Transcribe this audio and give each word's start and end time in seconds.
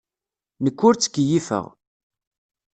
Nekk 0.63 0.79
ur 0.87 0.93
ttkeyyifeɣ. 0.95 1.65